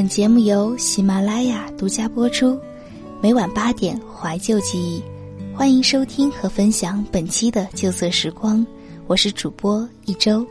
[0.00, 2.58] 本节目由喜马拉雅独家播出，
[3.20, 5.02] 每晚八点怀旧记忆，
[5.54, 8.66] 欢迎收听和分享本期的旧色时光，
[9.06, 10.42] 我是主播一周。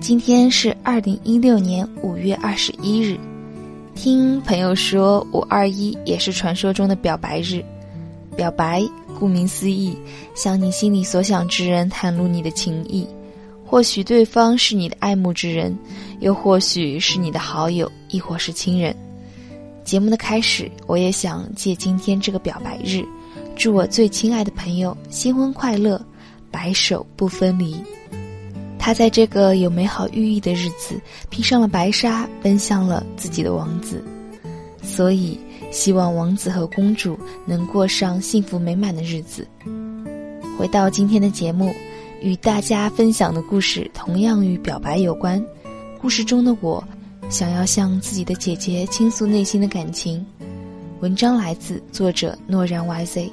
[0.00, 3.18] 今天是二零一六年五月二十一日，
[3.94, 7.62] 听朋友说五二一也是传说中的表白日。
[8.34, 8.82] 表白，
[9.18, 9.96] 顾名思义，
[10.34, 13.06] 向你心里所想之人袒露你的情意。
[13.64, 15.76] 或许对方是你的爱慕之人，
[16.20, 18.94] 又或许是你的好友，亦或是亲人。
[19.82, 23.04] 节目的开始，我也想借今天这个表白日，
[23.56, 26.00] 祝我最亲爱的朋友新婚快乐，
[26.50, 27.76] 白首不分离。
[28.78, 34.04] 他在这个有美好寓意的日子，披上了白纱，奔向了自己的王子。
[34.80, 35.36] 所以，
[35.70, 39.46] 希望王子和公主能过上幸福美满的日子。
[40.58, 41.74] 回到今天的节目，
[42.22, 45.42] 与大家分享的故事同样与表白有关。
[46.00, 46.82] 故事中的我，
[47.28, 50.24] 想要向自己的姐姐倾诉内心的感情。
[51.00, 53.30] 文章来自作者诺然 YZ。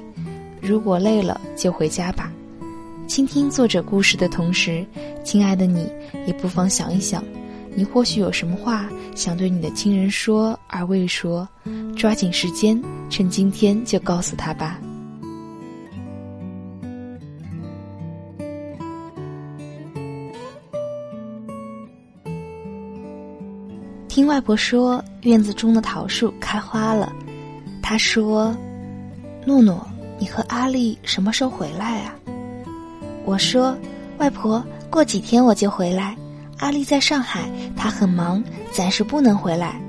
[0.60, 2.30] 如果累了，就回家吧。
[3.06, 4.84] 倾听作者故事的同时，
[5.22, 5.86] 亲爱的你
[6.26, 7.24] 也不妨想一想。
[7.76, 11.48] 你或许有什么话想对你的亲人说而未说，
[11.96, 14.78] 抓紧时间，趁今天就告诉他吧。
[24.08, 27.12] 听外婆说，院子中的桃树开花了。
[27.82, 28.56] 她说
[29.44, 29.84] ：“诺诺，
[30.18, 32.14] 你和阿丽什么时候回来啊？”
[33.26, 33.76] 我说
[34.18, 36.16] ：“外婆，过几天我就回来。”
[36.58, 39.80] 阿丽在上海，她很忙，暂时不能回来。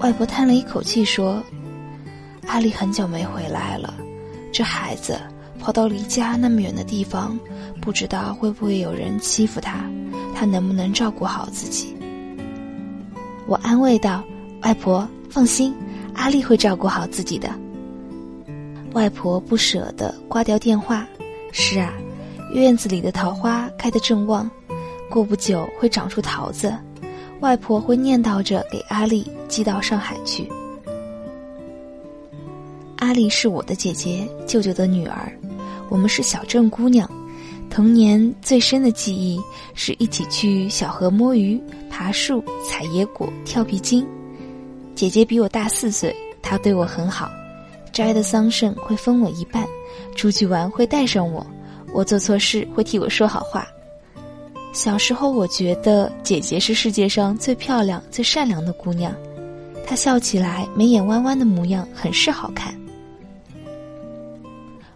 [0.00, 1.42] 外婆叹了一口气说
[2.46, 3.94] ：“阿丽很久没回来了，
[4.52, 5.18] 这孩子
[5.60, 7.38] 跑到离家那么远的地方，
[7.80, 9.84] 不知道会不会有人欺负他，
[10.34, 11.94] 他能不能照顾好自己？”
[13.46, 14.22] 我安慰道
[14.62, 15.74] ：“外婆放心，
[16.14, 17.50] 阿丽会照顾好自己的。”
[18.94, 21.06] 外婆不舍得挂掉电话。
[21.50, 21.92] 是啊，
[22.52, 24.50] 院子里的桃花开得正旺。
[25.10, 26.72] 过不久会长出桃子，
[27.40, 30.46] 外婆会念叨着给阿丽寄到上海去。
[32.96, 35.32] 阿丽是我的姐姐，舅舅的女儿，
[35.88, 37.08] 我们是小镇姑娘。
[37.70, 39.40] 童年最深的记忆
[39.74, 41.60] 是一起去小河摸鱼、
[41.90, 44.06] 爬树、采野果、跳皮筋。
[44.94, 47.30] 姐姐比我大四岁，她对我很好，
[47.92, 49.66] 摘的桑葚会分我一半，
[50.16, 51.46] 出去玩会带上我，
[51.92, 53.66] 我做错事会替我说好话。
[54.78, 59.12] 小时候，我觉得姐姐是世界上最漂亮、最善良的姑娘。
[59.84, 62.72] 她笑起来眉眼弯弯的模样很是好看。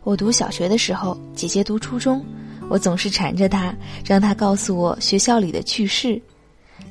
[0.04, 2.24] 我读小学的时候，姐姐读初中，
[2.68, 3.74] 我总是缠着她，
[4.06, 6.22] 让她告诉我学校里的趣事。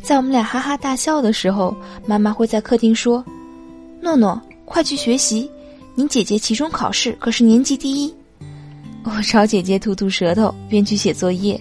[0.04, 1.74] 在我们俩哈哈大笑的时候，
[2.06, 3.24] 妈妈会在客厅说
[4.04, 5.50] ：“诺诺，快去学习，
[5.96, 8.14] 你姐姐期中考试可是年级第一。”
[9.06, 11.58] 我朝姐姐吐吐舌头，便去写作业。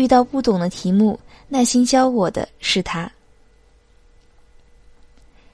[0.00, 3.12] 遇到不懂的题目，耐心教我的是他。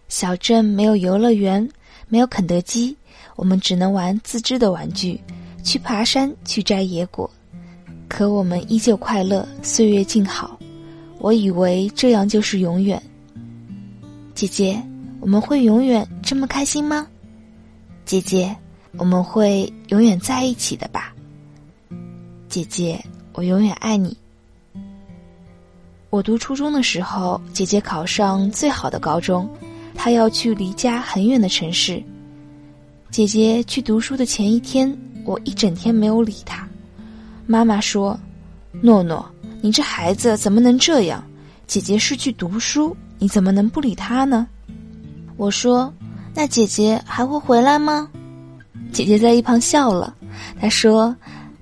[0.08, 1.68] 小镇没有游乐园，
[2.06, 2.96] 没有肯德基，
[3.34, 5.20] 我们只能玩自制的玩具，
[5.64, 7.28] 去爬山，去摘野果。
[8.06, 10.56] 可我们依旧快乐，岁月静好。
[11.18, 13.02] 我以为这样就是永远。
[14.32, 14.80] 姐姐，
[15.18, 17.04] 我们会永远这么开心吗？
[18.04, 18.54] 姐姐，
[18.96, 21.12] 我们会永远在一起的吧？
[22.48, 24.16] 姐姐，我永远爱你。
[26.08, 29.48] 我读初中的时候，姐姐考上最好的高中，
[29.94, 32.02] 她要去离家很远的城市。
[33.10, 36.66] 姐姐去读书的前一天，我一整天没有理她。
[37.44, 38.18] 妈妈说
[38.80, 39.24] ：“诺诺，
[39.60, 41.22] 你这孩子怎么能这样？
[41.66, 44.46] 姐姐是去读书，你怎么能不理她呢？”
[45.36, 45.92] 我说
[46.34, 48.08] ：“那姐姐还会回来吗？”
[48.92, 50.14] 姐姐在一旁笑了，
[50.60, 51.14] 她说：“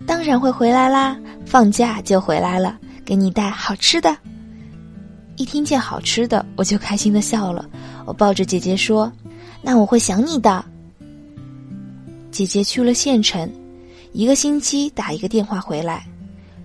[0.07, 1.17] 当然会回来啦，
[1.47, 4.15] 放假就回来了，给你带好吃的。”
[5.37, 7.69] 一听见好吃的，我就开心的笑了。
[8.07, 9.13] 我抱着姐姐说
[9.63, 10.65] ：“那我会想你的。”
[12.31, 13.51] 姐姐去了县城，
[14.13, 16.07] 一个星期打一个电话回来。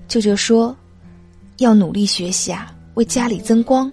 [0.08, 0.76] 舅舅说
[1.58, 3.92] ：“要努力学习啊，为家里增光。”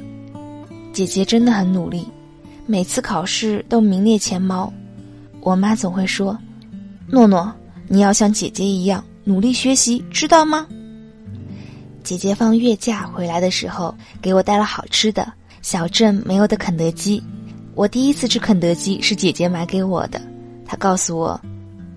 [0.92, 2.06] 姐姐真的很努力，
[2.66, 4.72] 每次考试都名列前茅。
[5.40, 6.36] 我妈总会说
[7.08, 7.52] ：“诺诺，
[7.88, 10.66] 你要像姐姐一样努力学习，知道吗？”
[12.06, 13.92] 姐姐放月假回来的时候，
[14.22, 15.26] 给我带了好吃的，
[15.60, 17.20] 小镇没有的肯德基。
[17.74, 20.22] 我第一次吃肯德基是姐姐买给我的。
[20.64, 21.40] 她告诉我：“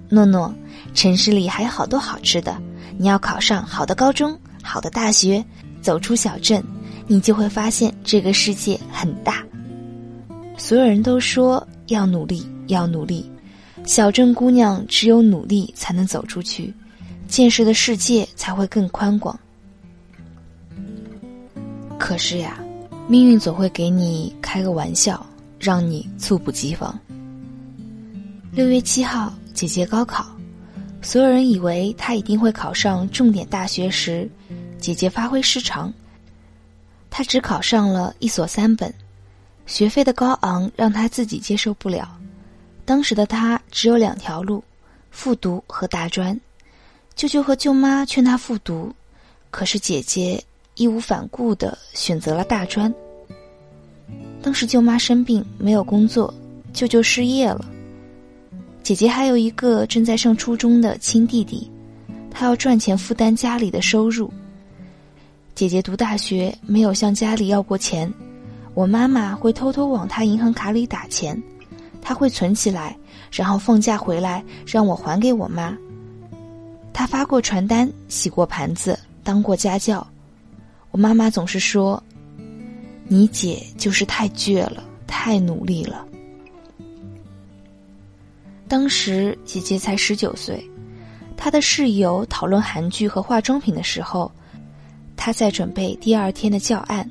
[0.10, 0.52] 诺诺，
[0.96, 2.60] 城市里还有好多好吃的，
[2.98, 5.46] 你要考上好的高中、好的大学，
[5.80, 6.64] 走出小镇，
[7.06, 9.46] 你就会发现这个世界很大。
[10.58, 13.30] 所有人都说要努力，要努力，
[13.86, 16.74] 小镇姑娘只有努力才能走出去，
[17.28, 19.40] 见识的世界才会更宽广。
[22.00, 22.58] 可是呀，
[23.08, 25.24] 命运总会给你开个玩笑，
[25.60, 26.98] 让你猝不及防。
[28.52, 29.32] 六月七号。
[29.52, 30.26] 姐姐高考，
[31.02, 34.30] 所有人以为她一定会考上重点大学时，
[34.80, 35.94] 姐姐发挥失常。
[37.10, 38.94] 她只考上了一所三本，
[39.66, 42.18] 学费的高昂让她自己接受不了。
[42.86, 44.64] 当时的她只有两条路：
[45.12, 46.40] 复读和大专。
[47.16, 48.96] 舅舅和舅妈劝她复读，
[49.52, 50.42] 可是姐姐
[50.80, 52.92] 义无反顾的选择了大专。
[54.42, 56.34] 当时舅妈生病没有工作，
[56.72, 57.66] 舅舅失业了。
[58.82, 61.70] 姐姐还有一个正在上初中的亲弟弟，
[62.32, 64.32] 他要赚钱负担家里的收入。
[65.54, 68.12] 姐姐读大学没有向家里要过钱，
[68.74, 71.40] 我妈妈会偷偷往她银行卡里打钱，
[72.02, 72.98] 她会存起来，
[73.30, 75.78] 然后放假回来让我还给我妈。
[76.94, 80.08] 她发过传单，洗过盘子，当过家教。
[80.92, 82.02] 我妈妈总是说
[83.08, 86.06] ：“你姐就是太倔了，太努力了。”
[88.68, 90.64] 当时姐姐才十九岁，
[91.36, 94.32] 她的室友讨论韩剧和化妆品的时候，
[95.16, 97.04] 她在准备第二天的教案；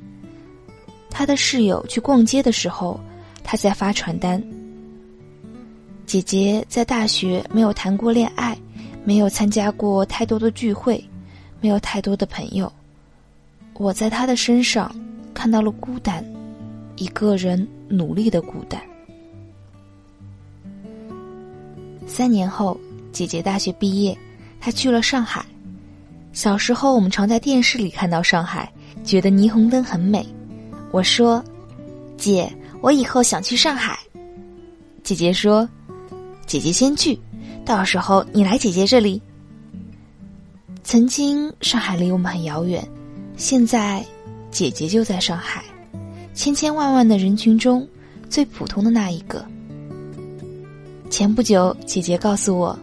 [1.09, 2.99] 她的室友去逛街的时候，
[3.43, 4.41] 她在发传单。
[6.05, 8.57] 姐姐在大学没有谈过恋爱，
[9.03, 11.03] 没有参加过太多的聚会，
[11.61, 12.71] 没有太多的朋友。
[13.79, 14.93] 我在他的身上
[15.33, 16.21] 看到了孤单，
[16.97, 18.79] 一个人努力的孤单。
[22.05, 22.77] 三年后，
[23.13, 24.15] 姐姐大学毕业，
[24.59, 25.45] 她去了上海。
[26.33, 28.69] 小时候，我们常在电视里看到上海，
[29.05, 30.27] 觉得霓虹灯很美。
[30.91, 31.41] 我说
[32.17, 33.97] ：“姐，我以后想去上海。”
[35.03, 35.67] 姐姐说
[36.45, 37.17] ：“姐姐先去，
[37.63, 39.21] 到时候你来姐姐这里。”
[40.83, 42.85] 曾经上海离我们很遥远，
[43.39, 44.05] 现在
[44.51, 45.63] 姐姐就在上海，
[46.33, 47.87] 千千万万的人群中
[48.29, 49.43] 最普通的那一个。
[51.09, 52.77] 前不久，姐姐告诉我，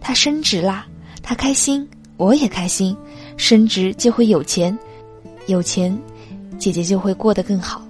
[0.00, 0.86] 她升职啦，
[1.20, 2.96] 她开心，我也开心。
[3.36, 4.78] 升职就会有钱，
[5.48, 5.98] 有钱，
[6.56, 7.84] 姐姐就会过得更好。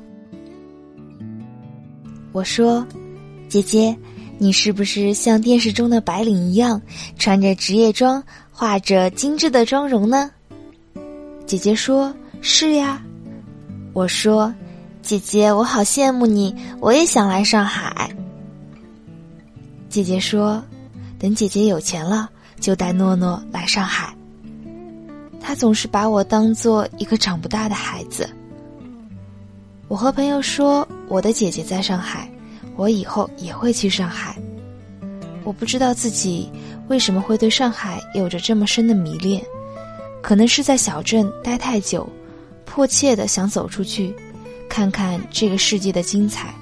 [2.33, 2.87] 我说
[3.47, 3.95] ：“姐姐，
[4.39, 6.81] 你是不是像电视中的白领一样，
[7.19, 10.31] 穿着职业装，画着精致的妆容呢？”
[11.51, 13.03] 姐姐说：“是呀。”
[13.93, 14.55] 我说
[15.03, 18.09] ：“姐姐，我好羡慕你，我也想来上海。”
[19.91, 20.63] 姐姐说
[21.19, 22.31] ：“等姐姐有钱了，
[22.61, 24.15] 就带诺诺来上海。”
[25.43, 28.31] 她总是把我当做一个长不大的孩子。
[29.89, 32.31] 我和朋友说：“我的姐姐在上海，
[32.77, 34.39] 我以后也会去上海。”
[35.43, 36.49] 我不知道自己
[36.87, 39.45] 为什么会对上海有着这么深的迷恋，
[40.23, 42.09] 可能是在小镇待太久，
[42.65, 44.15] 迫切的想走出去，
[44.69, 46.55] 看看这个世界的精彩。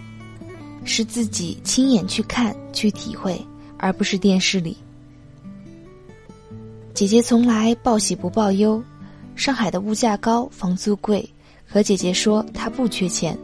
[0.84, 3.38] 是自己亲眼去看、去体会，
[3.76, 4.74] 而不是电视里。
[6.94, 8.82] 姐姐从来报喜不报忧，
[9.36, 11.28] 上海的物价高，房租贵，
[11.70, 13.36] 可姐姐说她不缺钱。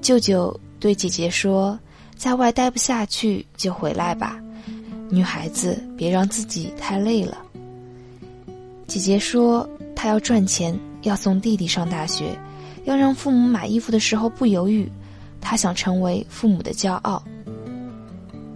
[0.00, 1.78] 舅舅对姐姐说
[2.16, 4.40] ：“在外待不下去就回来吧，
[5.10, 7.43] 女孩子别让自己太累了。”
[8.94, 12.38] 姐姐说：“她要赚钱，要送弟弟上大学，
[12.84, 14.88] 要让父母买衣服的时候不犹豫。”
[15.42, 17.20] 她想成为父母的骄傲。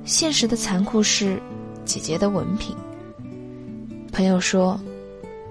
[0.05, 1.43] 现实的残酷是，
[1.85, 2.73] 姐姐的文凭。
[4.13, 4.79] 朋友说：“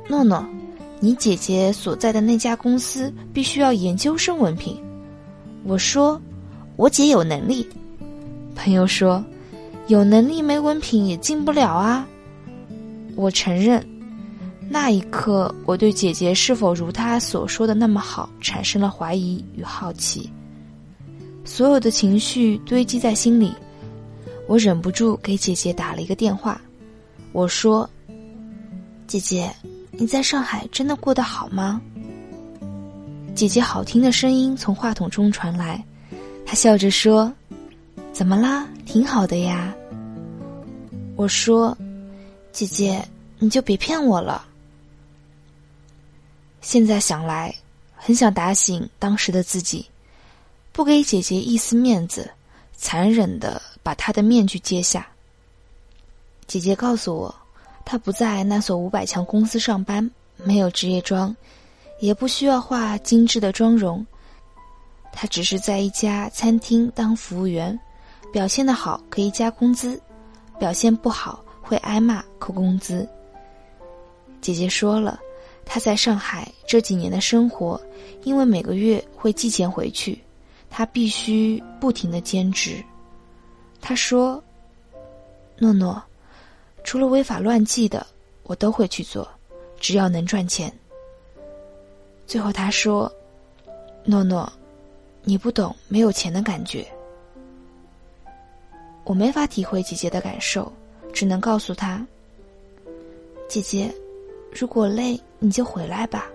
[0.08, 0.41] 诺诺，
[1.01, 4.82] 你姐姐所在的那家公司必须要研究生文凭。”
[5.67, 6.17] 我说
[6.77, 7.67] ：“我姐有能力。”
[8.56, 9.22] 朋友说
[9.88, 12.08] ：“有能力没文凭也进不了啊。”
[13.17, 13.86] 我承认，
[14.69, 20.29] 那一刻我对姐姐是否如她所说的那么好产生了怀疑与好奇。
[21.45, 23.53] 所有的情绪堆积在心里，
[24.47, 26.59] 我忍不住给姐姐打了一个电话。
[27.31, 27.89] 我说
[29.07, 29.50] ：“姐姐，
[29.91, 31.81] 你在上海真的过得好吗？”
[33.33, 35.81] 姐姐好听的声音从话筒中传来，
[36.45, 37.31] 她笑着说
[38.12, 38.67] ：“怎么啦？
[38.86, 39.74] 挺好的呀。”
[41.15, 41.77] 我说
[42.51, 43.01] ：“姐姐，
[43.39, 44.45] 你就别骗我了。”
[46.67, 47.55] 现在想来，
[47.95, 49.86] 很想打醒当时的自己。
[50.74, 52.29] 不给姐姐一丝面子，
[52.75, 55.07] 残忍的把她的面具揭下。
[56.45, 57.33] 姐姐告诉我，
[57.86, 61.33] 她不在那所五百强公司上班，没有职业装，
[62.01, 64.05] 也不需要化精致的妆容。
[65.13, 67.79] 她只是在一家餐厅当服务员，
[68.33, 69.97] 表现的好可以加工资，
[70.59, 73.07] 表现不好会挨骂扣工资。
[74.41, 75.17] 姐姐说了，
[75.67, 77.79] 他在上海这几年的生活，
[78.24, 80.19] 因为每个月会寄钱回去，
[80.69, 82.83] 他必须不停的兼职。
[83.81, 84.41] 他说
[85.59, 86.01] ：“诺诺。”
[86.83, 88.07] 除了违法乱纪的，
[88.43, 89.27] 我都会去做，
[89.77, 90.71] 只要能赚钱。
[92.25, 93.12] 最后他说
[94.05, 94.50] ：“诺诺，
[95.24, 96.88] 你不懂没有钱的感觉。”
[99.03, 100.71] 我没法体会姐姐的感受，
[101.13, 102.05] 只能告诉她
[103.50, 103.93] ：“姐姐，
[104.57, 106.25] 如果累，你就回来吧。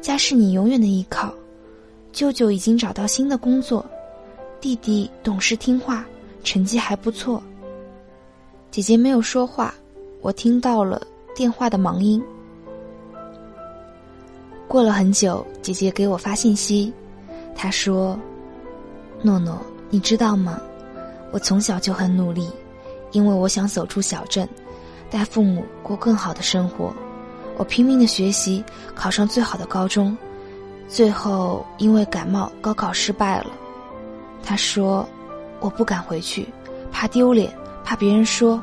[0.00, 1.32] 家是你永远的依靠。
[2.12, 3.86] 舅舅已经找到新的工作，
[4.60, 6.04] 弟弟懂事听话，
[6.42, 7.40] 成绩还不错。”
[8.72, 9.72] 姐姐没有说话，
[10.20, 11.00] 我听到了
[11.32, 12.20] 电话的忙音。
[14.66, 16.92] 过了很久，姐姐给我发信息，
[17.54, 18.18] 她说
[19.22, 19.56] ：“诺诺，
[19.88, 20.60] 你知道吗？
[21.30, 22.48] 我从小就很努力，
[23.12, 24.48] 因为我想走出小镇，
[25.08, 26.92] 带父母过更好的生活。
[27.60, 28.64] 我拼命的学习，
[28.94, 30.16] 考上最好的高中，
[30.88, 33.50] 最后因为感冒，高考失败了。”
[34.42, 35.06] 他说
[35.60, 36.48] ：“我不敢回去，
[36.90, 38.62] 怕丢脸。”怕别人说，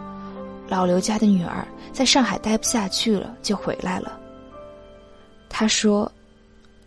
[0.68, 4.20] 老刘家的女儿在上海待不下去了，就回来了。
[5.48, 6.12] 他说，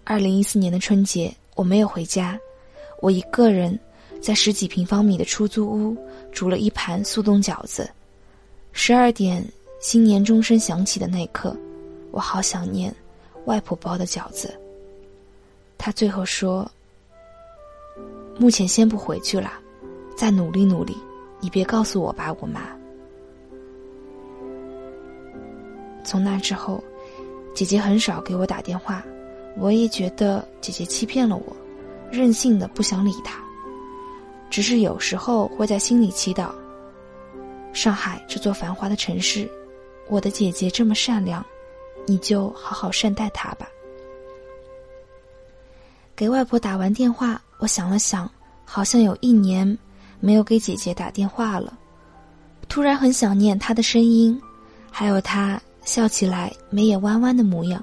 [0.03, 2.37] 二零一四年的春节我没有回家，
[3.01, 3.79] 我一个人
[4.21, 5.97] 在十几平方米的出租屋
[6.33, 7.89] 煮了一盘速冻饺子。
[8.73, 9.47] 十二点
[9.81, 11.57] 新年钟声响起的那一刻，
[12.11, 12.95] 我好想念
[13.45, 14.53] 外婆包的饺子。
[15.79, 16.71] 他最后说，
[18.39, 19.53] 目前先不回去了，
[20.17, 20.97] 再努力努力。
[21.41, 22.61] 你别告诉我爸我妈。
[26.05, 26.83] 从那之后，
[27.55, 29.03] 姐姐很少给我打电话，
[29.57, 31.57] 我也觉得姐姐欺骗了我，
[32.11, 33.41] 任性的不想理她。
[34.51, 36.51] 只是有时候会在心里祈祷：
[37.73, 39.49] 上海这座繁华的城市，
[40.09, 41.45] 我的姐姐这么善良，
[42.07, 43.69] 你就好好善待她吧。
[46.17, 48.31] 给外婆打完电话，我想了想，
[48.65, 49.79] 好像有一年。
[50.23, 51.79] 没有给姐姐打电话了，
[52.69, 54.39] 突然很想念她的声音，
[54.91, 57.83] 还有她笑起来眉眼弯弯的模样。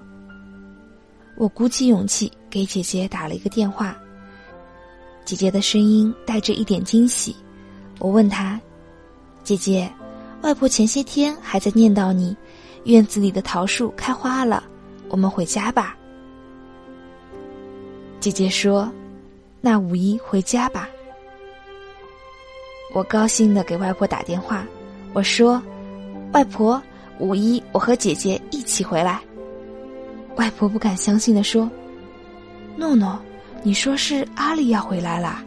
[1.35, 3.97] 我鼓起勇气给姐姐打了一个电话，
[5.25, 7.35] 姐姐的声音带着一点惊喜。
[7.97, 8.61] 我问她
[9.43, 9.91] ：“姐姐，
[10.43, 12.37] 外婆前些天还在念叨你，
[12.85, 14.63] 院子里的桃树开花了，
[15.09, 15.97] 我们回家吧。”
[18.19, 18.89] 姐姐说
[19.61, 20.89] ：“那五一回家吧。”
[22.93, 24.65] 我高兴的给外婆打电话，
[25.13, 25.61] 我说
[26.33, 26.81] ：“外婆，
[27.19, 29.19] 五一我和姐姐一起回来。”
[30.37, 31.69] 外婆不敢相信的说
[32.77, 33.19] ：“诺诺，
[33.63, 35.43] 你说是阿丽要回来啦？”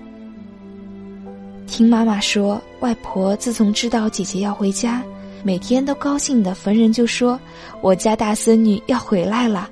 [1.66, 5.02] 听妈妈说，外婆自从知道姐姐要回家，
[5.42, 7.38] 每天都高兴的逢人就说
[7.80, 9.70] ：“我家大孙女要回来了。”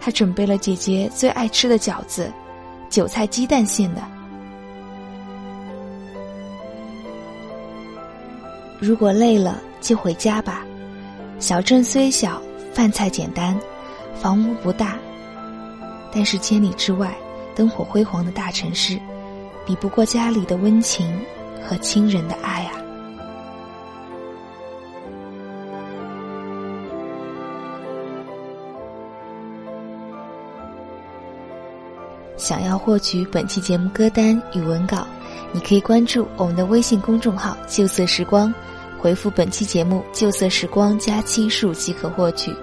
[0.00, 2.30] 她准备了姐姐最爱吃的饺子，
[2.90, 4.02] 韭菜鸡蛋馅的。
[8.78, 10.64] 如果累了，就回家吧。
[11.38, 12.40] 小镇虽小，
[12.72, 13.58] 饭菜简单，
[14.20, 14.96] 房屋不大，
[16.12, 17.14] 但是千里之外，
[17.54, 18.98] 灯火辉煌的大城市，
[19.64, 21.18] 比不过家里的温情
[21.62, 22.73] 和亲人的爱啊！
[32.44, 35.06] 想要获取本期节目歌单与文稿，
[35.50, 38.52] 你可以关注我们的微信公众号“旧色时光”。
[39.00, 42.54] 回复本期节目“旧色时光”加期数即可获取。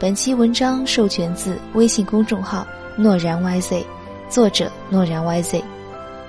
[0.00, 2.66] 本期文章授权自微信公众号
[2.96, 3.84] “诺然 YZ”，
[4.30, 5.62] 作者诺然 YZ。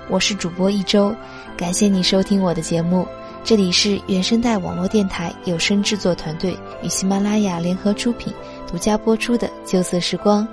[0.10, 1.16] 我是主播一周，
[1.56, 3.08] 感谢你收听我的节目。
[3.46, 6.54] 这里是原声带网络电台有声制作团队
[6.84, 8.34] 与喜马拉雅联合出品、
[8.68, 10.46] 独家播出的《旧色时光》。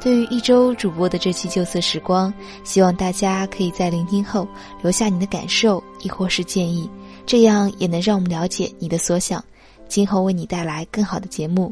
[0.00, 2.32] 对于一周主播的这期《旧色时光》，
[2.64, 4.48] 希望大家可以在聆听后
[4.82, 6.88] 留下你的感受，亦或是建议。
[7.26, 9.44] 这样也能让我们了解你的所想，
[9.88, 11.70] 今后为你带来更好的节目，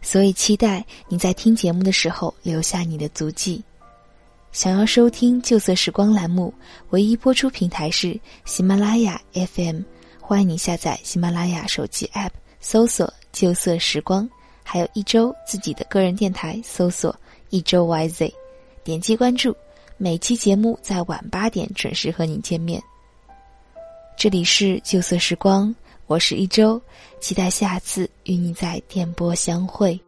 [0.00, 3.62] 所以期待你在听节目的时候留下你的足迹。
[4.52, 6.52] 想要收听旧色时光栏目，
[6.90, 9.82] 唯一播出平台是喜马拉雅 FM，
[10.18, 14.26] 欢迎你下载喜马拉雅手机 App，搜索旧色时光，
[14.64, 17.14] 还有一周自己的个人电台，搜索
[17.50, 18.32] 一周 YZ，
[18.84, 19.54] 点击关注，
[19.96, 22.82] 每期节目在晚八点准时和你见面。
[24.16, 25.74] 这里是旧色时光，
[26.06, 26.80] 我是一周，
[27.20, 30.00] 期待下次与你在电波相会。